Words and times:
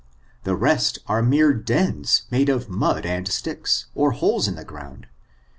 The 0.45 0.55
rest 0.55 0.97
are 1.05 1.21
mere 1.21 1.53
dens 1.53 2.23
made 2.31 2.49
of 2.49 2.67
mud 2.67 3.05
and 3.05 3.27
sticks, 3.27 3.85
or 3.93 4.13
holes 4.13 4.47
in 4.47 4.55
the 4.55 4.65
ground. 4.65 5.05